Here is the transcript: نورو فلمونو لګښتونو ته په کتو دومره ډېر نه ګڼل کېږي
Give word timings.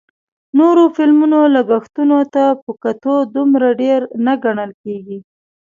نورو 0.57 0.83
فلمونو 0.95 1.39
لګښتونو 1.55 2.19
ته 2.33 2.43
په 2.63 2.71
کتو 2.83 3.15
دومره 3.35 3.67
ډېر 3.81 3.99
نه 4.25 4.33
ګڼل 4.43 4.71
کېږي 4.83 5.17